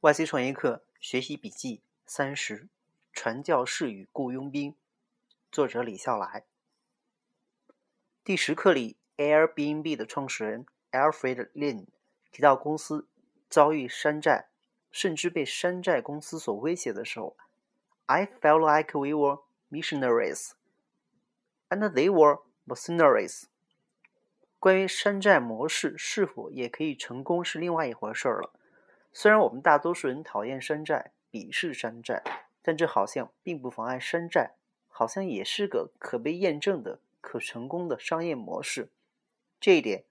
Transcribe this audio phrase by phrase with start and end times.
[0.00, 2.68] YC 创业课学习笔记三十：
[3.12, 4.76] 传教士与雇佣兵。
[5.50, 6.44] 作者李笑来。
[8.22, 11.86] 第十课里，Airbnb 的创始人 Alfred Lin
[12.30, 13.08] 提到，公司
[13.50, 14.46] 遭遇山寨，
[14.92, 17.36] 甚至被山寨公司所威胁的时候
[18.06, 20.52] ，I felt like we were missionaries,
[21.70, 23.46] and they were mercenaries。
[24.60, 28.52] 关于山寨模式是否也可以成功，是另外一回事了。
[29.20, 32.22] 虽然我们大多数人讨厌山寨、鄙视山寨，
[32.62, 34.54] 但这好像并不妨碍山寨，
[34.86, 38.92] 好像也是个可被验证的、可成功的商业模式。
[39.58, 40.04] 这一点，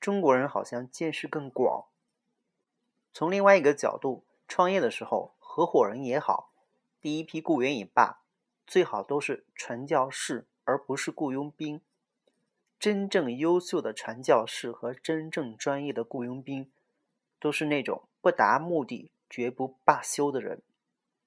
[0.00, 1.88] 中国人好像见识更广。
[3.12, 6.54] 从另外一个角度，创业的时候，合伙人也好，
[7.02, 8.22] 第一批雇员也罢，
[8.66, 11.82] 最好都是传教士，而不是雇佣兵。
[12.78, 16.72] 真正优秀的传教士和真正专业的雇佣兵，
[17.44, 18.08] 都是那种。
[18.22, 20.62] 不达目的绝不罢休的人，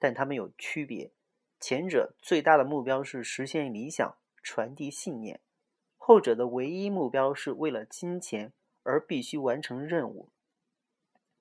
[0.00, 1.12] 但他们有区别。
[1.60, 5.38] 前者最大的目标是实现理想、传递信念；
[5.96, 10.30] 后者的唯一目标是为了金钱而必须完成任务。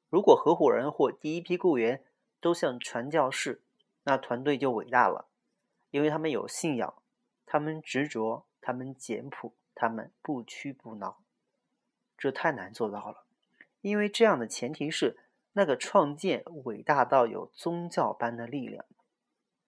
[0.10, 2.04] 如果合伙人或第一批雇员
[2.40, 3.64] 都像传教士，
[4.04, 5.28] 那团队就伟大了，
[5.90, 7.02] 因为他们有信仰，
[7.48, 11.18] 他们执着，他们简朴，他们不屈不挠。
[12.16, 13.24] 这太难做到了，
[13.82, 15.18] 因为这样的前提是。
[15.54, 18.86] 那个创建伟大到有宗教般的力量。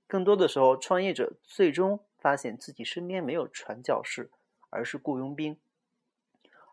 [0.06, 4.30] 更多的时候，创业者最终发现自己身边没有传教士，
[4.70, 5.60] 而是雇佣兵，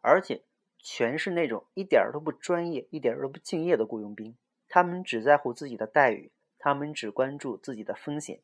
[0.03, 0.43] 而且
[0.79, 4.37] 全是那种一点都不专业、一点都不敬业的雇佣兵。
[4.69, 8.43] 他们只在乎自己的待遇，他们只关注自己的风险，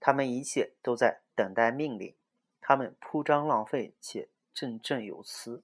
[0.00, 2.16] 他们一切都在等待命令，
[2.60, 5.62] 他们铺张浪费且振振有词。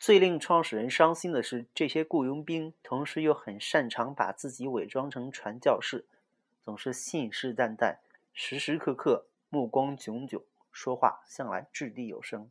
[0.00, 6.06] 最令创始人伤心的是，这些雇佣兵同时又很擅长把自己伪装成传教士，
[6.64, 7.96] 总是信誓旦旦，
[8.32, 12.48] 时时刻刻目光炯炯，说话向来掷地有声。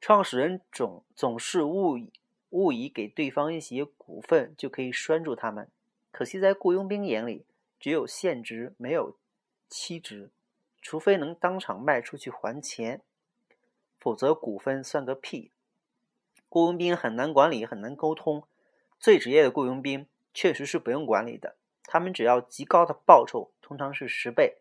[0.00, 2.12] 创始人总总是误以
[2.50, 5.68] 误以给对方一些股份就可以拴住他们，
[6.12, 7.44] 可惜在雇佣兵眼里，
[7.80, 9.16] 只有现值没有
[9.68, 10.30] 期值，
[10.80, 13.02] 除非能当场卖出去还钱，
[13.98, 15.50] 否则股份算个屁。
[16.54, 18.46] 雇佣兵很难管理，很难沟通。
[19.00, 24.58] 最职业的雇佣兵确实是不用管理的，他们只要极高的报酬，通常是十倍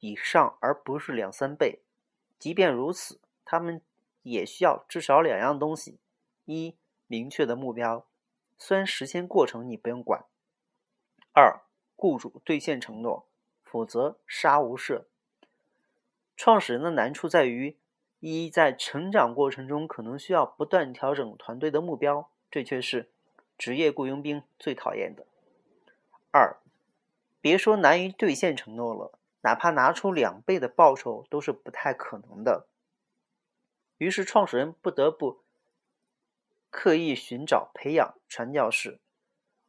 [0.00, 1.78] 以上，而不是两三倍。
[2.40, 3.80] 即便如此，他们
[4.24, 6.00] 也需要至少两样东西：
[6.44, 6.74] 一、
[7.06, 8.04] 明确的目标，
[8.58, 10.26] 虽然实现过程你不用管；
[11.32, 11.60] 二、
[11.94, 13.28] 雇主兑现承诺，
[13.62, 15.04] 否则杀无赦。
[16.36, 17.76] 创始人的难处在于。
[18.28, 23.08] 一在成长过程中可能需要不断调整团队的目标，这却是
[23.56, 25.26] 职业雇佣兵最讨厌的。
[26.32, 26.56] 二，
[27.40, 32.66] 别说难于兑现承诺了，哪怕拿出两倍的报酬都是不太可能的。
[33.98, 35.38] 于是创始人不得不
[36.68, 38.98] 刻意寻找培养传教士，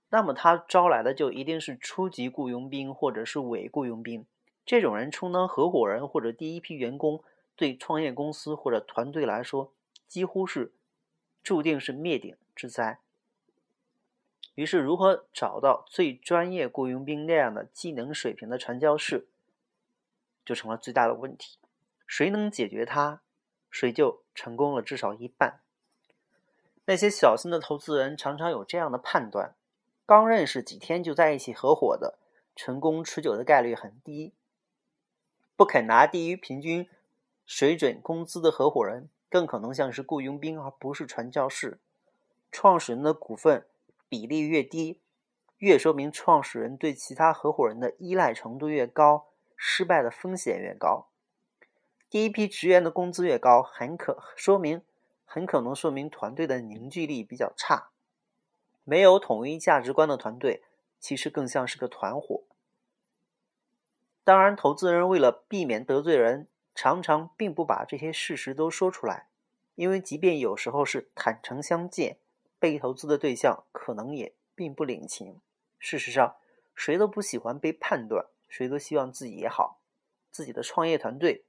[0.09, 4.25] 那么他招来的就一定是初级雇佣兵或者是伪雇佣兵，
[4.65, 7.23] 这种人充当合伙人或者第一批员工。
[7.57, 9.73] 对创业公司或者团队来说，
[10.07, 10.71] 几乎是
[11.43, 12.99] 注定是灭顶之灾。
[14.53, 19.27] 于是，如何找到最专业雇佣兵那样的技能水平的传教士，
[20.45, 21.57] 就成了最大的问题。
[22.05, 23.21] 谁能解决它，
[23.69, 25.61] 谁就成功了至少一半。
[26.85, 29.55] 那些小心的投资人常常有这样的判断：
[30.05, 32.17] 刚认识几天就在一起合伙的，
[32.55, 34.33] 成功持久的概率很低。
[35.55, 36.87] 不肯拿低于平均。
[37.47, 41.79] 水准工资的合伙人更可能像是雇佣兵，而不是传教士。
[42.51, 43.65] 创始人的股份
[44.09, 44.99] 比例越低，
[45.59, 51.07] 越说明创始人对其他合伙人的依赖程度越高，失败的风险越高。
[52.09, 54.81] 第一批职员的工资越高，很可说明
[55.23, 57.91] 很可能说明团队的凝聚力比较差。
[58.83, 60.63] 没有统一价值观的团队，
[60.99, 62.43] 其实更像是个团伙。
[64.25, 66.49] 当然，投资人为了避免得罪人。
[66.77, 69.29] 常常并不把这些事实都说出来，
[69.73, 72.19] 因为即便有时候是坦诚相见，
[72.59, 75.41] 被投资的对象可能也并不领情。
[75.79, 76.35] 事实上，
[76.75, 79.79] 谁都不喜欢被判断，谁都希望自己也好，
[80.29, 81.45] 自己的创业团队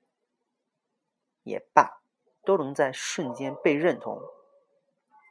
[1.42, 2.00] 也罢，
[2.42, 4.22] 都能在瞬间被认同。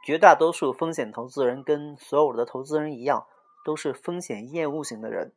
[0.06, 3.26] 绝大多数风险投资人跟所有的投资人一样，
[3.66, 5.34] 都是风险厌恶型的人，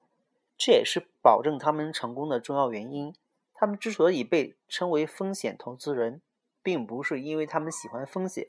[0.58, 3.14] 这也是保证他们成功的重要原因。
[3.60, 6.22] 他们之所以被称为风险投资人，
[6.62, 8.48] 并不是因为他们喜欢风险，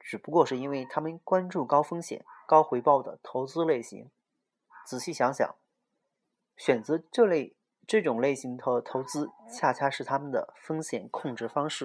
[0.00, 4.10] 只不过是因为他们关注高风险高回报的投资类型。
[4.84, 5.54] 仔细想想，
[6.56, 7.54] 选择这类
[7.86, 11.80] 这种类型的投资，恰恰是他们的风险控制方式。